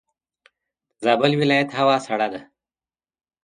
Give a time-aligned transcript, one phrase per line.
[0.97, 2.41] دزابل ولایت هوا سړه ده.